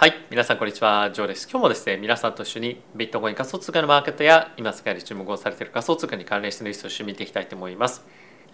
[0.00, 1.10] はい皆さんこんにちは。
[1.10, 1.46] ジョーです。
[1.46, 8.02] 今日もですね皆さんと一緒にビットコイン仮想通貨のマーケットや今世界で注目をされている仮想通貨に関連してのニュースを一緒に見ていきたいと思います、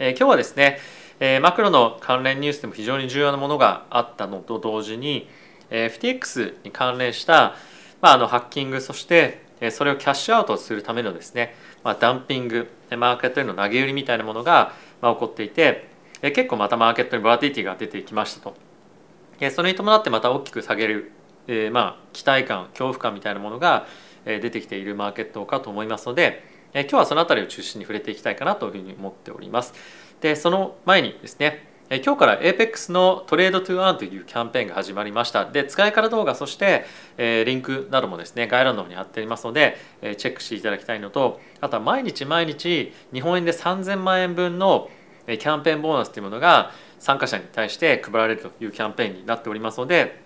[0.00, 0.80] えー、今日はですね、
[1.20, 5.28] えー、マクロの関連ニュースでも非常に重要なものがあったのと同時に、
[5.70, 7.54] えー、FTX に関連した、
[8.00, 11.54] まあ、あのハッキングそしてそれをキャッシュアウトするためのですね、
[11.84, 15.90] まあ、ダンピングマーケットへの投げ売りみたいなものが、まあ、起こっていて
[16.22, 18.56] え結構またマーケットにボラティティが出てきましたと。
[19.50, 21.12] それに伴ってまた大きく下げる
[21.48, 23.86] えー、まあ期待感恐怖感みたいなものが
[24.24, 26.42] 出てきているマーケットかと思いますので、
[26.72, 29.74] えー、今日はその辺りを中心に触れていきたいかなというふうに思っております。
[30.20, 35.44] でその前にですねえ今日から APEX のトレードトゥアンというキャンペーンが始まりました。
[35.44, 36.84] で、使い方動画、そして、
[37.16, 44.90] えー、リンクなどもですね、概要欄の方に貼ってありますので、えー、チェックしていただきたいのと、あとは毎日毎日、日本円で3000万円分の
[45.28, 50.25] キャンペーンボーナスというものが参加者に対して配られるというキャンペーンになっておりますので、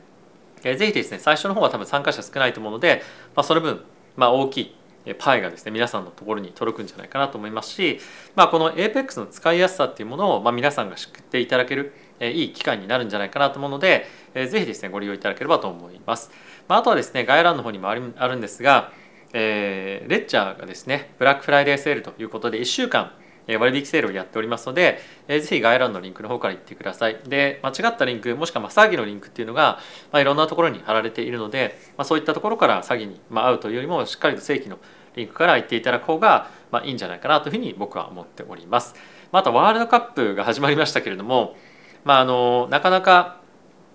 [0.64, 3.02] えー、ぜひですね最初の方は多分参加者少ないと思うので、
[3.34, 3.82] まあ、その分、
[4.16, 4.74] まあ、大きい
[5.19, 8.00] パイがですね皆さんのところに届くんじゃないかなと思いますし、
[8.36, 16.31] まあ、この APEX の使いやすさっていうものを、まあ、皆さんが知っていただけるいい機会になるんじゃないかなと思うのでぜひですねご利用いただければと思います。
[16.69, 18.92] まあ、あとはですね概要欄の方にもあるんですが、
[19.33, 23.12] えー、レッチャーがですねブラックフライデーセールということで1週間
[23.56, 27.17] 割引セールをやっておりますので、えぜひ概要欄のリンクの方から行ってください。
[27.27, 29.79] で、間違ったリンク、もしくはま詐欺のリンクっていうのが、
[30.12, 34.78] まあ、いろんなところに貼られているので、まあ、そういったところから詐欺に、まあ、会うというよりも、しっかりと正規の
[35.17, 38.95] リンクから行っていただく方が、まあ、いいんじゃないかなというふうに僕は思っております。
[39.33, 41.56] また、ワールドカップが始まりましたけれども、
[42.05, 43.41] まあ、あのなかなか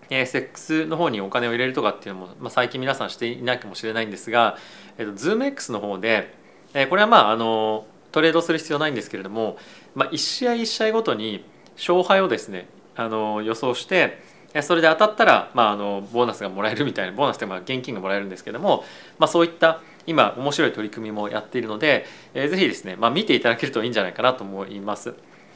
[0.10, 4.58] え、セックスの方にお金を入れるとかっていうのも、まあ、最近皆さんしていないかもしれないんですが、
[4.98, 6.34] えー、ZoomX の方で、
[6.74, 9.58] えー、これはまああのトレードする必要ないんですけれども、
[9.94, 11.44] まあ、1試合1試合ごとに
[11.76, 14.22] 勝敗をですねあの予想して
[14.62, 18.86] それで当たったら、まあ、あのボーナスがもらえるみたいなボーナスってまあ現金がもらえるんですけども、
[19.20, 25.14] まあ、そういった今面白い取り組みもやっているので、えー、ぜひですね、まあ、見ていただけるといいんじゃないかなと思います。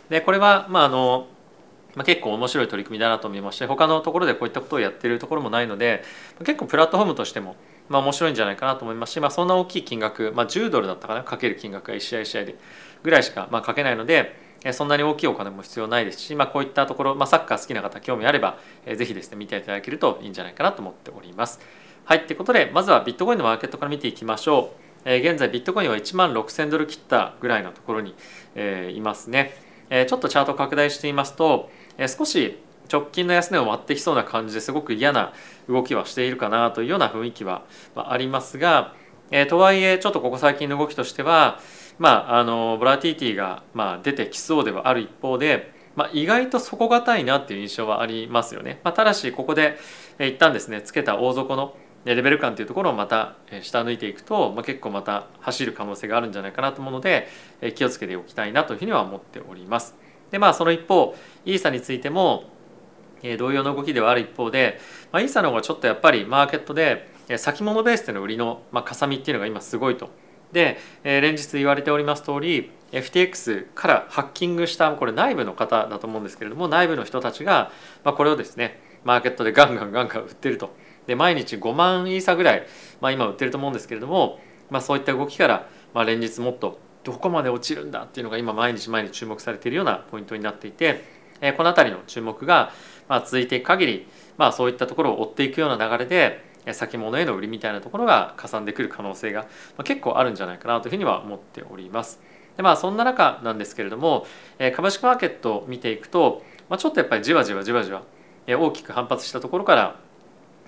[0.10, 1.28] でこれは、まああの
[1.96, 6.04] まあ、結構面白い取り組みだなと思いまして他のところでこういったことをやっているところもないので
[6.40, 7.56] 結構プラットフォームとしても
[7.90, 12.56] まあ面白いんじゃないかなと思いますし、まあ、そんな大きい金額、まあ、10ドルだったかなかける金額が1試合1試合で
[13.04, 14.36] ぐらいしかまあかけないので
[14.74, 21.60] そんなに大きいお金も必要ないですし、まあ、こういったところ、まあ、サッカー好きな方興味あればぜひですね見ていただけるといいんじゃないかなと思っております。
[22.06, 24.74] はいということでまずはビットコインのマーケットから見ていきましょ
[25.06, 25.10] う。
[25.10, 28.16] 現在ビットコインは1万6000ドル切ったぐらいのところに
[28.94, 29.54] いますね。
[29.90, 31.70] ちょっとチャート拡大してみますと
[32.08, 32.58] 少し
[32.92, 35.34] 直近の安値を割ってきそうな感じですごく嫌な
[35.68, 38.96] 動きはしているかなというような雰囲気はありますが、
[39.32, 41.60] えー、とはいえちょっとここ最近の動きとしては、
[42.00, 48.82] まあ、あのボラティティがまあ出てきそうではある一方で、まあ、意外と底堅いなっていう印象はありますよね。
[48.84, 49.78] まあ、ただしここで
[50.20, 51.76] 一旦ですねつけた大底の
[52.06, 57.28] レベル感というところをまた下抜いていくと、まあ、結構また走る可能性があるんじゃないかなと思うので
[57.76, 59.96] 気をつけておきたいなというふうには思っております。
[60.32, 62.46] でまあその一方イーサについても
[63.38, 64.80] 同様の動きではある一方で、
[65.12, 70.10] まあ、イーサの方がちょっとやっぱりマーケットで先物ベースでの売りの、まあ、かさみっていうのが今すごいと。
[70.52, 77.72] で連日言われております通り FTX からハッキングしたこれ内部の方だと思うんですけれども内部の人たちが、
[78.04, 80.76] まあ、これをですねマーケットでガンガンガンガン売ってると。
[81.06, 82.68] で毎日5万イーサぐらい、
[83.02, 91.04] まあ、今売ってると思うんですけれども、まあ、そういった動きから、まあ、連日もっとどこまで落ちるんだっていうのが今毎日毎日注目されているようなポイントになっていて
[91.58, 92.72] この辺りの注目が
[93.10, 99.48] まあ、続いていく限り、まあ、そういったところを追っていくような流れで先物への売りみたいなところがかさんでくる可能性が
[99.84, 102.22] 結構あるんじゃないかなというふうには思っております。
[102.56, 104.26] でまあそんな中なんですけれども
[104.76, 108.04] 株式マーケットを見ていくと、まあ、ちょっとやっぱりじわじわじわじわ
[108.48, 109.96] 大きく反発したところから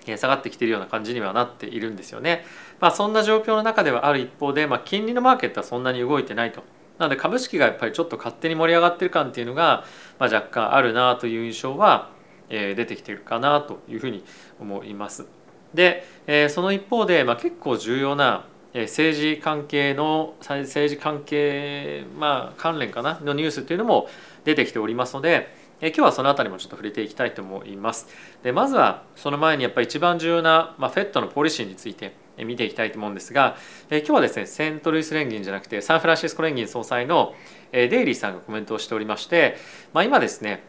[0.06, 2.44] 下がってきているような感じにはなっているんですよね。
[2.79, 6.63] まあ、そんな状況の中ではある一方で、まあ、金利のマーケットはそんなに動いてないと。
[6.97, 9.84] なので株式がやっぱりちょっと勝手に盛り上がってる感っていうのが、
[10.18, 12.09] まあ、若干あるなという印象は
[12.51, 14.23] え出てきてるかなというふうに
[14.59, 15.25] 思います。
[15.73, 24.08] で、えその一方で、まあ、結構重要な政治関係の政治関係、まあ、関連かなのニュースっていうのも
[24.46, 28.08] 出てきておりますので今日はその辺りもちょっと触れていきたいと思います。
[28.43, 33.58] でまずはその前にやっぱり一番重要な、まあ、FED のポリシーについて見ていきたいと思うんですが
[33.90, 37.34] 今日はですねセントルイス連銀じゃなくてサンフランシスコ連銀総裁の
[37.72, 39.58] デイリーさんがコメントをしておりまして、
[39.91, 40.64] まあ、今ですね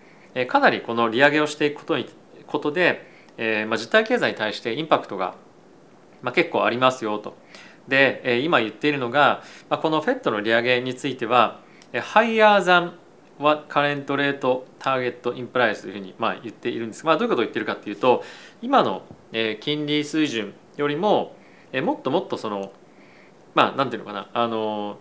[0.49, 2.06] かなりこの利上げをしていくことに
[2.46, 3.06] ことで、
[3.38, 5.34] えーまあ、実体経済に対してインパクトが、
[6.23, 7.37] まあ、結構ありますよと。
[7.88, 11.61] で、えー、今言っているのが、まあ、この FED の利上げについては
[12.00, 12.94] ハイヤーザン
[13.38, 18.23] はカレントレートターゲットインプライスというふうにまあ言っているんですが、まあ、どういうことを言ってるかっていうと
[18.61, 19.02] 今の
[19.61, 21.34] 金利水準よりも
[21.82, 22.73] もっともっとその
[23.55, 24.99] まあなんていうのかなあの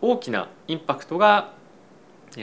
[0.00, 1.52] 大きなインパクトが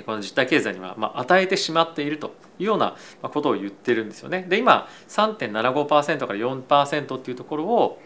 [0.06, 4.46] この実体経済にはまあ与えてしまっているというようなことを言ってるんですよね。
[4.48, 8.02] で今3.75%から4%っていうところを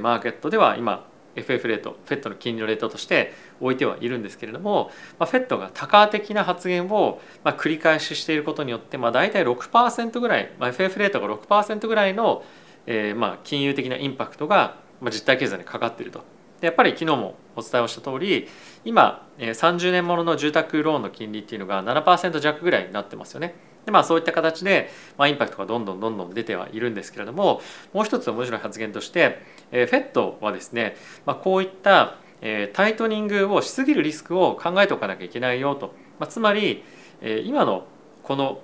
[0.00, 1.06] マーケットでは今
[1.36, 12.42] FF レート FED の金利のレートとして置いてはいるんですけれども、まあ、FED が多価的な発言をまあ繰り返ししていることによって、まあ、大体6%ぐらい、まあ、FF レートが6%ぐらいの、
[12.86, 16.37] え、まあ金融的なインパクトが実体経済にかかっていると。
[16.60, 18.48] でやっぱり昨日もお伝えをした通り
[18.84, 23.54] 今30年ものの住宅ローンの金利っていうのが7%弱ぐらいになってますよね。
[23.84, 27.62] でまあそういった形で、まあ、インパクトがどんどんどんどん出てはいるんですけれども
[27.94, 29.38] もう一つ面白い発言として、
[29.72, 36.84] えー、フェットはですね、まあ、こういった、え、タイトニングをしすぎるリスクを考えておかなきゃいけないよと、まあ、つまり、
[37.22, 37.86] え、今の
[38.22, 38.60] この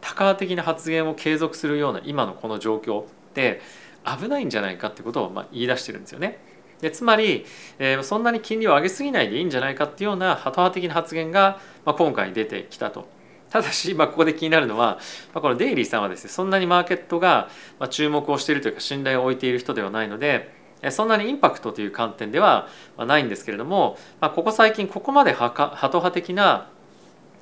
[0.00, 3.60] 多価的な発言を継続するような今のこの状況って
[4.04, 6.38] 危ないんじゃないかってことをまあ言い出してるんですよね。
[6.80, 7.44] でつまり、
[7.78, 13.08] えー、そんなに金利を上げすぎないでいいんじゃないかっていうようなハト派的な発言が、まあ、今回出てきたと。
[13.50, 14.98] ただし、まあ、ここで気になるのは、
[15.32, 17.48] まあ、このデイリーさんはですねそんなにマーケットが
[17.88, 20.52] 注目をしているというか信頼を置いている人ではないので
[20.90, 26.68] そんなにインパクトという観点ではないんですけれども、まあ、ここ最近ここまでハト派的な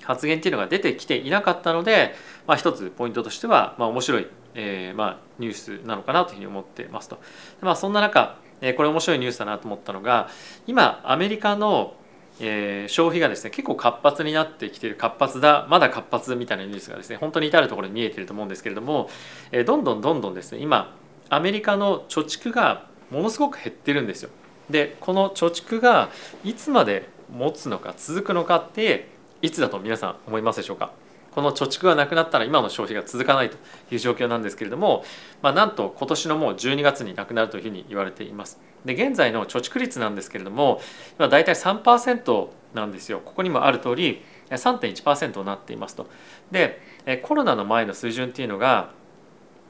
[0.05, 2.15] 発言っていうのが出てきていなかったので、
[2.47, 7.19] まあ、一つポイントとしては、まあ、面白い、えーまあ、ニュースなのかなというふうに思ってますと。
[7.61, 10.29] まあ、そんな中これ面白いニュースだなと思ったのが
[10.67, 11.95] 今アメリカの
[12.39, 19.09] え、消費がですね結構活発になってきている活発だまだ活発みたいなニュースがですね本当に至る所に見えていると思うんですけれども、
[19.53, 20.95] え、どんどんどんどんですね今
[21.31, 24.29] アメリカの貯蓄がものすごく減ってるんですよ。
[24.69, 26.11] でこの貯蓄が
[26.45, 29.09] いつまで持つのか続くのかって
[29.41, 30.91] いつだと皆さん思いますでしょうか？
[31.37, 33.59] この貯蓄がなくなったら今の消費が続かないと
[33.91, 35.05] いう状況なんですけれども、
[35.43, 38.59] まあ、なんと今年のもう12月になくなるというふうに言われています。
[38.87, 40.81] で現在の貯蓄率なんですけれども
[41.19, 43.21] 今大体3%なんですよ。
[43.23, 46.07] ここにもある通り3.1%になっていますと。
[46.51, 46.81] で
[47.23, 48.93] コロナの前の水準っていうのが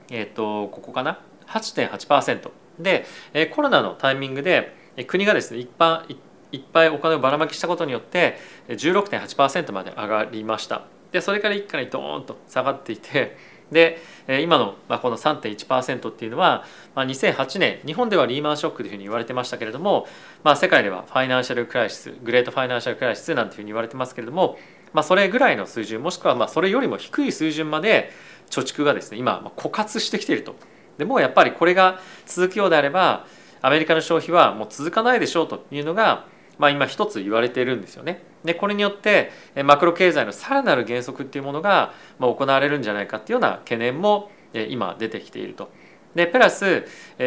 [0.08, 1.18] えっ、ー、とここかな
[1.48, 2.48] ？8.8%
[2.78, 3.06] で
[3.52, 4.72] コロナのタイミングで
[5.08, 6.04] 国がですね一般
[6.52, 10.95] いっぱいお金をばらまきしたことによって16.8%まで上がりました。
[11.12, 13.36] でそれから一気にドーンと下がっていて
[13.70, 13.98] で
[14.42, 16.64] 今のこの3.1%っていうのは
[16.94, 20.06] 2008年日本ではリーマンショックというふうに言われてましたけれども、
[20.44, 24.56] まあ、世界では financial crisis great financial crisis なんていうふうに言われてますけれども、
[24.92, 28.10] まあ、それぐらいの水準もしくはまあそれよりも低い水準まで
[28.50, 30.54] 貯蓄がですね今枯渇してきていると。
[30.98, 33.26] でもやっぱりこれが続くようであれば
[33.60, 36.26] アメリカの消費はもう続かないでしょうというのが
[36.58, 38.22] まあ、今一つ言われているんですよね。
[38.44, 39.30] でこれによって
[39.64, 45.70] マクロ経済のさらなる減速っていうものが行われるんじゃないかっていうような懸念も今出てきていると。
[46.14, 46.86] でプラス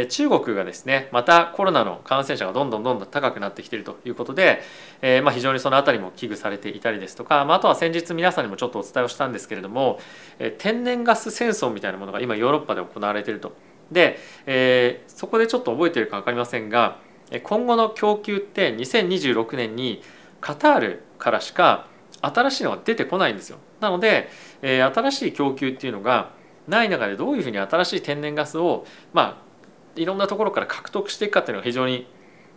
[0.09, 4.61] 中国がですねまたコロナの感染者がどんどんどんどん高くなってきているということで、
[5.03, 9.99] えー、まあ非常にその辺りも危惧されていたりですとか、まあ、あとは先日皆さんにもちょっとお伝えをしたんですけれども
[10.57, 13.53] 天然ガス戦争みたいなものが今ヨーロッパで行われていると。
[13.91, 16.97] で、えー、そこでちょっと覚えているか分かりませんが
[17.43, 20.01] 今後の供給って2026年に
[20.41, 21.87] カタールからしか
[22.21, 23.57] 新しいのが出てこないんですよ。
[23.79, 24.29] なので、
[24.61, 26.31] え、新しい供給っていうのが
[26.67, 29.49] ない中でどういうふうに新しい天然ガスをまあ
[29.95, 32.07] いろんなところから獲得していくかっていうのが非常に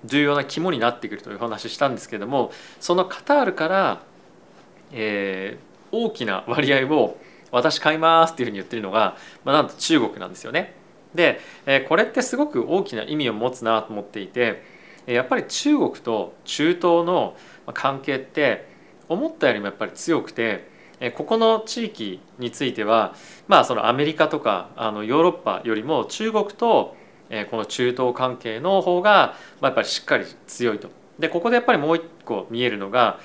[0.05, 4.03] 重要な肝になってくるという話したんですけれどもそのカタールから、
[4.93, 7.19] えー、大きな割合を
[7.51, 10.75] 私買いますっていうふうに言ってるのが、まあ、なんと中国なんですよね。
[11.15, 11.41] で
[11.89, 14.63] これってすごく大きな意味を持つなと思っていて
[15.07, 17.37] やっぱり中国と中東の
[17.75, 18.69] 関係って
[19.09, 20.71] 思ったよりもやっぱり強くて
[21.17, 23.15] ここの地域については
[23.49, 26.97] まあそのアメリカとかあのヨーロッパよりも中国と
[27.51, 30.89] この中東関係の方がやっぱりしっかり強いと。
[31.19, 33.19] でここでやっぱりもう一個見えるのが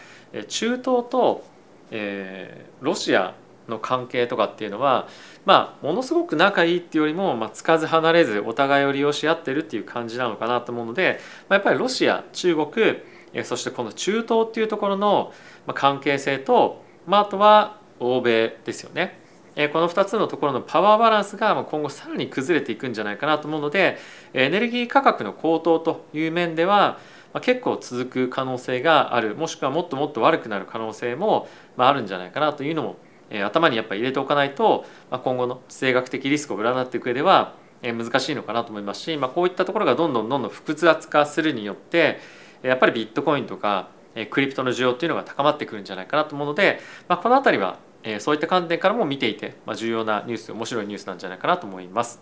[0.47, 1.43] 中東と
[1.91, 3.35] えロシア
[3.67, 5.07] の関係とかっていうのは
[5.47, 15.31] まあものすごく仲いいっていうよりも、まあ、つかず離れずお互いを利用し合ってるっていう感じなのかなと思うので、まあ、やっぱりロシア中国そしてこの中東っていうところの
[15.73, 19.21] 関係性と、まあ、あとは欧米ですよね。
[19.71, 23.97] この2つのところのパワーバランスが今後さらに崩れていくんじゃないかなと思うので
[24.33, 26.99] エネルギー価格の高騰という面では
[27.41, 32.97] 結構続く可能性があるもしくはもっともっと悪くなる可能性もあるんじゃないかなというのも
[33.29, 42.19] え頭にやっぱり入れておかないと、まあ、今後の地政学的リスクを占っていく上では、え難しいのかなと思いますし、まあ、こういったところがどんどんどんどん複雑化するによって
[42.63, 43.89] やっぱりビットコインとか
[44.31, 52.21] クリプトの需要っていうのが高まってくるんじゃないかなと思うので、まあ、この辺りはえそういった観点からも見ていて、ま、重要なニュース面白いニュースなんじゃないかなと思います。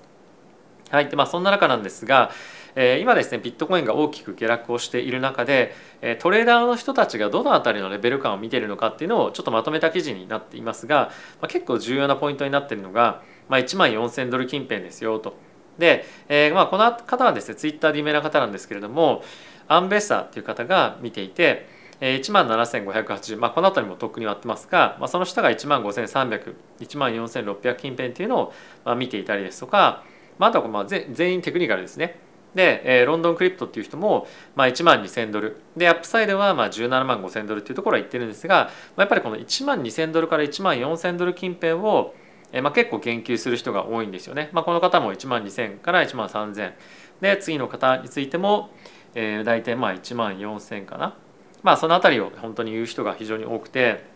[0.89, 2.31] はいでまあ、そんな中なんですが、
[2.75, 5.73] え、今ですねビットコインが大きく下落をしている中で、
[6.19, 15.37] トレーダーの人たちがどの辺りのレベル感を見ているのかっていうのをちょっとまとめた記事になっていますが、まあ、結構重要なポイントになっているのが、まあ、1万4000ドル近辺ですよと。
[15.77, 19.23] で、えー、まあ、この方はですねツイッターで有名な方なんですけれども
[19.67, 21.67] アンベッサーっていう方が見ていて
[22.01, 28.53] 1万7580、まあ、この辺りもとっくに割ってますが、まあ、その下が1万5300、1万4600近辺っていうのを
[28.83, 30.03] まあ見ていたりですとか、
[30.37, 32.24] まあ、あとはまあ全員テクニカルですね。
[32.55, 42.15] で、えー、ロンドンクリプトっていう人も、まあ、1万2000ドルでアップサイドはまあ17万5000ドルっていうところは言ってるんですが、まあ、やっぱりこの1万2000ドルから1万4000ドル近辺を、
[42.53, 44.49] えー、まあ結構研究する人が多いんですよね。
[44.53, 46.73] まあ、この方も1万2000から1万3000
[47.19, 48.69] で次の方についても、
[49.13, 51.17] えー、大体まあ1万4000かな。
[51.61, 54.15] まあその辺りを本当に言う人が非常に多くて。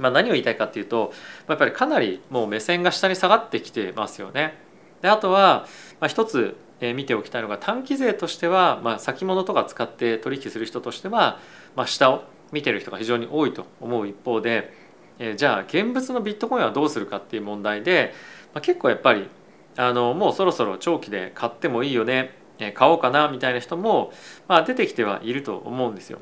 [0.00, 1.12] まあ、何を言いたいかっていうと
[1.48, 4.54] やっぱりかなりもう目線が下に下がってきてますよね。
[5.02, 5.66] であとは、
[5.98, 11.40] まあ、一つ見ておきたいのが短期税としては、まあ、先物とか使って取引する人としては、
[11.74, 14.72] まあ、下を見てる人が非常に多いと思う一方で、
[15.18, 18.14] えじゃあ現物のビットコインはどうするかっていう問題で、
[18.54, 19.28] まあ、結構やっぱり
[19.76, 22.34] あのもうそろそろ長期で買ってもいいよね
[22.74, 24.12] 買おうかなみたいな人も、
[24.48, 26.18] まあ、出てきてはいると思うんですよ。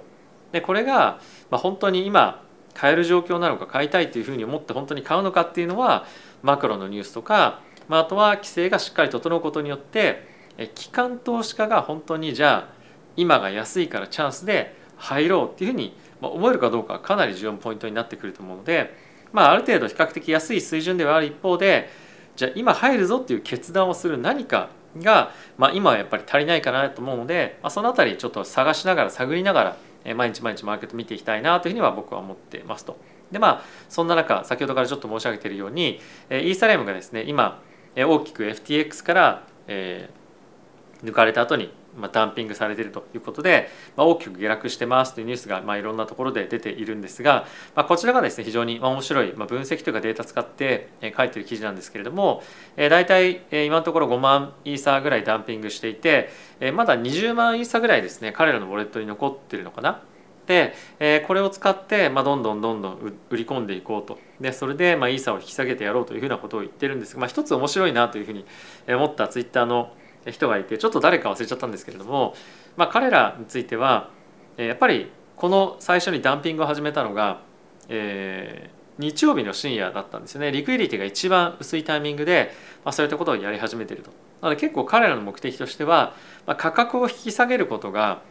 [0.52, 1.20] でこれが、
[1.50, 2.42] まあ、本当に今
[2.74, 6.04] 買える状況なのか買いたいというふうに思って本当に買うのかっていうのは
[6.42, 10.35] マクロのニュースとか、まあ、あとは規制がしっかり整うことによって
[10.74, 12.74] 機関投資家が本当にじゃあ
[13.16, 18.94] 今が安いからチャンスで入ろうっていうふうに思えるかどうかはかなり重要なポイントになってくると思うので、
[19.32, 21.90] まあ、ある程度比較的安い水準ではある一方で
[22.36, 32.96] じゃあ今入るぞっていう決断をする何かが、まあ、今はやっぱり足りないかなと思うので、まあ、その辺りちょっと探しながら探りながら毎日毎日マーケット見ていきたいなというふうには僕は思ってますと。
[33.30, 37.60] でまあそんな中先ほどからちょっと申し上げているようにイーサリアムがですね今
[37.96, 40.25] 大きく FTX から、えー、
[41.04, 52.42] 抜かれた後にまあ、ダンピングされているということで、まあ、大きく下落してますというニュースがまあいろんなところで出ているんですが、まあ、こちらがですね非常に面白い、まあ、分析というかデータ使って書いてる記事なんですけれども、
[52.76, 60.02] えー、大体今のところ5万イーサーぐらいダンピングしていて、えー、まだ20万イーサーぐらいですね彼らのウォレットに残ってるのかな？
[60.46, 68.44] で、えー、これを使って、まあ、どんどんどんどん売り込んでいこうとでそれで、まあ、イーサーを引き下げてやろうというふうなことを言ってるんですが、まあ、一つ面白いなというふうに
[68.88, 69.92] 思ったツイッターの
[70.30, 72.34] 人がいてちょっと誰か忘れちゃったんですけれども、
[72.76, 74.10] まあ、彼らについては
[74.56, 77.40] やっぱりこの最初にダンピングを始めたのが、
[77.88, 80.50] えー、日曜日の深夜だったんですよね。
[80.50, 82.52] リクイリティが一番薄いタイミングで、
[82.84, 84.10] まあ、そういったことをやり始めてると。
[84.40, 86.14] なので結構彼らの目的としては、
[86.46, 88.22] まあ、価格を引き下げることが、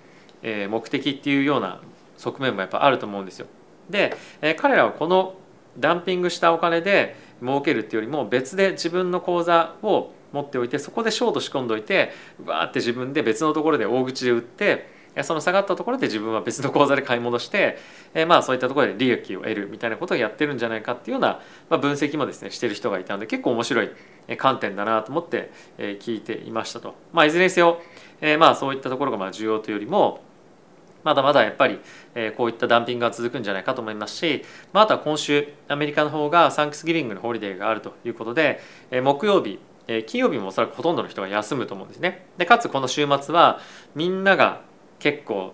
[0.41, 1.81] え、目的っていうような
[2.17, 3.47] 側面もやっぱあると思うんですよ。
[3.89, 5.35] で、えー、彼らはこの
[5.77, 12.11] ダンピングしたお金で儲けるっていうよりも別で自分の口座を持っておいてそこでショート仕込んどいて
[12.45, 17.77] わーって自分で別のところで大口で売ってその下がったところで自分は別の口座で買い戻して、
[18.13, 21.39] えまあそういったところで利益を得るみたいなことをやってるんじゃないかっていうような、
[21.69, 23.91] まあ、分析もですねしてる人がいたので結構面白い
[24.37, 26.95] 観点だなと思って聞いていましたと。
[27.13, 27.81] まあ、いずれにせよ、
[28.19, 30.21] えまあそういったところがまあ重要というよりも
[31.05, 31.79] まだまだやっぱり
[32.35, 38.59] こういったダンピングが続くんじゃないかと思いますし、まあ、あとは今週アメリカの方がサンクスギビングのホリデーがあるということで
[38.91, 42.27] 木曜日え金曜日もおそらくほとんどの人が休むと思うんですね。
[42.37, 43.59] でかつこの週末は
[43.93, 44.61] みんなが
[44.99, 45.53] 結構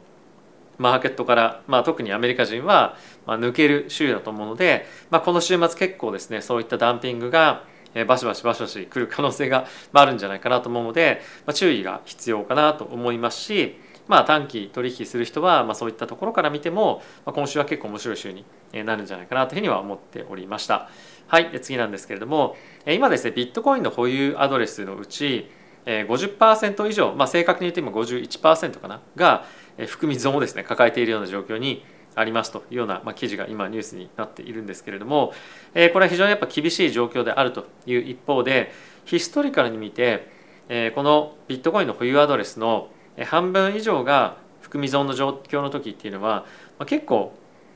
[0.77, 2.97] マーケットから、まあ、特にアメリカ人は、
[3.27, 7.63] ま抜ける週だと思うので、まあ、この週末結構ですねそういったダンピングが
[8.07, 20.89] バシバシバシバシ来る可能性があるんじゃないかなと思うので、まあ、注意が必要かなと思いますし、まあ、短期取引する人は、ま、そういったところから見ても、ま、今週は結構面白い週になるんじゃないかなというふうには思っておりました。
[21.31, 25.49] はい、次なんですけれども今ですねビットコインの保有アドレスのうち
[25.85, 29.45] 50%以上、まあ、正確に言って今51%かなが
[29.87, 31.85] 含み損をですね抱えているような状況に
[32.15, 35.31] ありますというような、まあ、記事が今ニュースになっているんですけれども、
[35.73, 38.73] えこれは非常にやっぱ厳しい状況であるという一方で
[39.05, 40.27] ヒストリカルに見て、
[40.67, 42.89] えこのビットコインの保有アドレスの
[43.23, 46.45] 半分以上が含み損の状況の時っていうのは、
[46.77, 47.31] まあ、結構、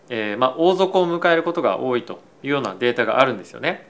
[0.09, 3.87] えーまあ、大底を迎えることが多いというようなデータがあるんですよね。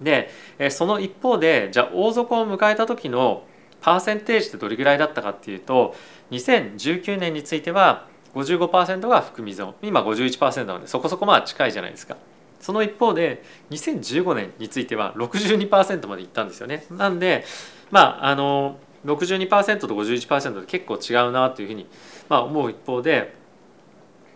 [0.00, 0.30] で
[0.70, 3.44] その一方でじゃあ大底を迎えた時の
[3.80, 5.94] パーセンテージってどれぐらいだったかっていうと
[6.30, 12.16] 2019年については55%が含み損今51%なのでそこそこまあ近いじゃないですか。
[12.60, 16.84] その一方で2015年については62%までいったんですよね。
[16.90, 17.44] なんで
[17.90, 21.86] まああの62%と51%で結構違うなというふうに、
[22.28, 23.34] まあ、思う一方で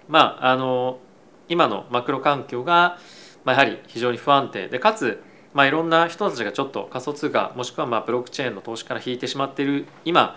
[0.09, 0.99] まああの
[1.49, 2.99] 今のマクロ環境が、
[3.45, 10.37] まあ、やはり非常に不安定でかつまあ、いろんな人たちがちょっと仮想通貨もしくはまあブロックチェーンの投資から引いてしまっている今、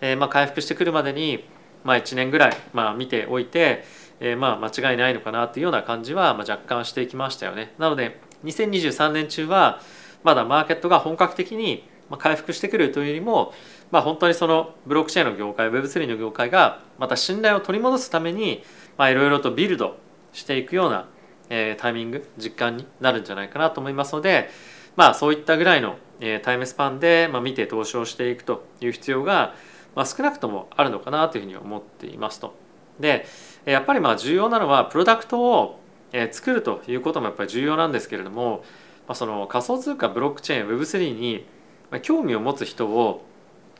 [0.00, 1.44] えー、まあ回復してくるまでに
[1.84, 3.84] まあ1年ぐらいまあ見ておいて、
[4.20, 7.74] えー、まあ間違いないのかなというような感じはまあ若干していきましたよね。
[7.78, 9.80] なので2023年中は
[10.22, 11.86] まだマーケットが本格的に
[12.18, 13.52] 回復してくるというよりも、
[13.90, 18.62] まあ、本当にそのブロックチェーンの業界 Web3 の業界がまた信頼を取り戻すために
[18.98, 19.96] いろいろとビルド
[20.32, 21.08] していくような、
[21.50, 24.50] えー、タイミング実感になるんじゃないかなと思いますので、
[24.96, 29.54] まあ、そういったぐらいの、えー、タイムスパンで、まあ、見て投資をしていくという必要が、
[29.94, 32.54] まあ、少なくともあるのかなというふうに思っていますと。
[33.00, 33.26] で
[33.64, 35.80] やっぱりまあ重要なのはプロダクトを
[36.30, 38.62] 作るということもやっぱり重要なんですけれども
[39.06, 41.44] まあ、その仮想通貨ブロックチェーン Web3 に
[42.02, 43.24] 興味を持つ人を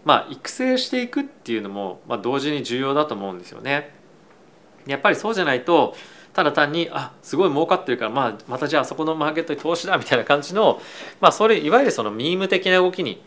[0.04, 3.94] まあ育成していくっていうのもまあ同時に重要だと思うんですよね。
[4.86, 5.96] やっぱりそうじゃないと
[6.34, 10.80] ただ単にあすごい儲かってるから、まあ、またじゃあそこのマーケットに投資だみたいな感じの、
[11.20, 13.22] まあ、それいわゆるそのミーム的な動きに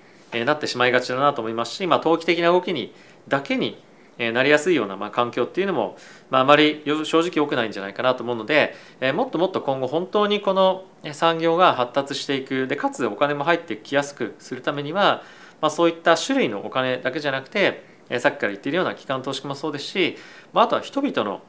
[0.46, 2.94] なってしまいがちだなと思いますし、まあ、投機的な動きに
[3.28, 3.82] だけに
[4.18, 5.96] なりやすいようなま環境っていうのも、
[6.30, 15.22] まあ、あまり正直良くないんじゃないかなと思うので、えもっともっと今後本当にこの産業が発達していくでかつお金も入ってきやすくするためには、
[15.62, 17.84] まあ、そういった種類のお金だけじゃなくて、
[18.20, 20.18] さっきから言っているような機関投資もそうですし、
[20.52, 21.42] まあ、あとは人々の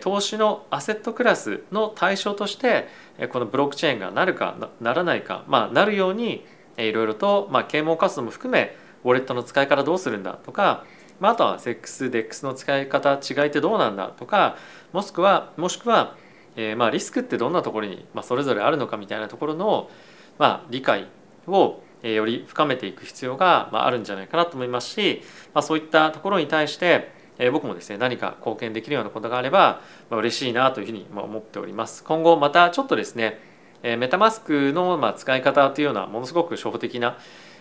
[0.00, 2.88] 投資のアセットクラスの対象として
[3.32, 6.44] このブロックチェーンがなるかならないか、まあ、なるように
[6.76, 10.84] いろいろと、まあ、啓蒙活動も含めウォレットの使い方どうするんだとか
[11.20, 14.56] まあ、あとは SEX、DEX の使い方違いってどうなんだとか
[14.92, 16.16] もしくはもしくは、
[16.56, 19.90] えー、まあリスクってどんなところに、まあ、それぞれあるのかみたいなところの、
[20.38, 21.06] まあ、理解
[21.46, 25.22] をより深めていく必要があるんじゃないかなと思いますし、
[25.52, 29.80] まあ、そういったところに対してえ僕もですね何か貢献できるようなことがあれば
[30.10, 32.04] ま嬉しいなというふうに思っております。
[32.04, 33.40] 今後またちょっとですね
[33.82, 37.16] えメタマスクのま使い方というようなものすごく初歩的な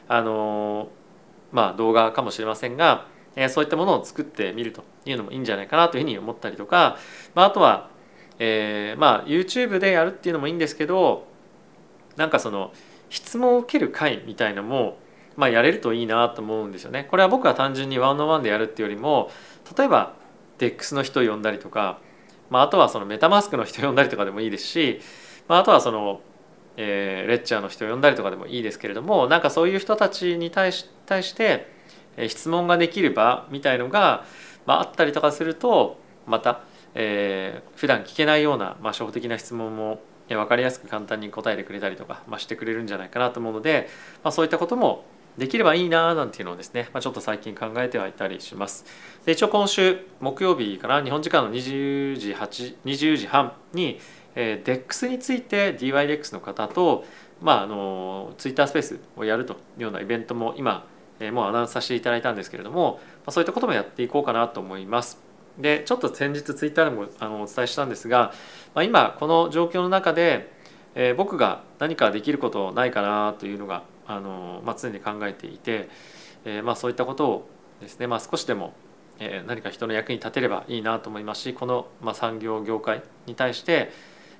[0.07, 0.89] あの
[1.51, 6.97] まあ動画かもしれませんがえそういったものを作ってみるというのもいいんじゃないかなというふうに思ったりとか、
[7.35, 7.89] まあ、とは、
[8.37, 11.27] えー、まあ YouTube でやるっていうのもいいんですけど
[12.17, 12.73] なんかその
[13.09, 14.97] 質問を受ける会みたいなのも、
[15.35, 17.07] まあ、やれるといいなと思うんですよね。
[17.09, 19.31] これは僕は単純にワンオンワンでやるっていうよりも
[19.77, 20.13] 例えば
[20.57, 21.99] DEX の人を呼んだりとか、
[22.49, 25.01] まあ、あとはそのメタマスクの人を呼んだりとかでもいいですし、
[25.47, 26.21] まあ、あとはその、
[26.77, 31.67] えー、レッチャーの人を呼んだりとかでもいいですけれどもなんかそういう人たちに対し対して
[32.27, 34.25] 質問ができる場みたいのが、
[34.65, 36.61] まあ、あったりとかするとまた、
[36.93, 43.87] えー、普段聞けないような、まあ、初歩的な質問も分かりやすく簡単に答えてくれたりとか、まあ、してくれるんじゃないかなと思うので、
[44.23, 45.05] まあ、そういったことも
[45.39, 48.85] できればいいななんていうのをですね、まあ、ちょっと最近考えてはいたりします。
[49.25, 53.99] で一応今週木曜日から日本時間の20時 ,8 20時半に、
[54.35, 57.05] えー、DEX について DYDEX の方と、
[57.41, 60.85] まあ、あのツイッタースペースをやるというようなイベントも今
[61.19, 65.19] えもうアナウンスさせていただいたんですけれども、まそういったこともやっていこうかなと思います。
[65.57, 68.33] でちょっと先日ツイッターでもあのお伝えしたんですが、
[68.73, 70.53] まあ、今この状況の中で、
[70.95, 75.87] えー、僕が何かできることないかなというのがあの、まあ、常に考えていて、
[76.43, 78.73] えー、まあそういったことをですね、まあ、少しでも、
[79.19, 83.91] えー、何か人の役に立てればいいなと思いますしこの、まあ、産業業界に対して、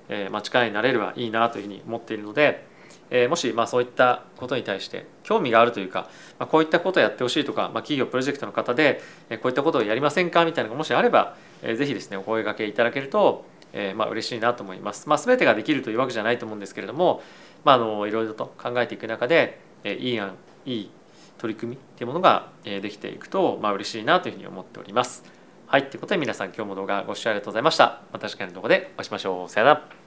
[0.08, 2.66] えーまあ、力になれればいいなというふうに思っているので、
[3.10, 15.08] えー、もしまあそういったことに対して興味があるというか、まあ、こういったことをやってほしいとか、まあ、企業プロジェクトの方で、えこういったことをやりませんかみたいなのがもしあれば、えー、ぜひですねお声がけいただけると、えー、まあ嬉しいなと思います。
[15.08, 17.22] まあ、全てができるというわけじゃないと思うんですけれども、
[17.64, 20.34] まあ、あのいろいろと考えていく中で、え、いい案
[20.66, 20.90] いい
[21.38, 25.24] 取り組みっていうものができていくと、まあ嬉しいなというふうに思っております。
[25.66, 28.02] はい、ということで皆さん今日も動画ご視聴ありがとうございました。
[28.12, 29.48] また次回の動画でお会いしましょう。
[29.48, 29.99] さよなら。